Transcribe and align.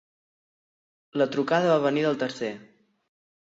La 1.23 1.27
trucada 1.37 1.71
va 1.75 1.85
venir 1.85 2.07
del 2.09 2.19
tercer. 2.27 2.53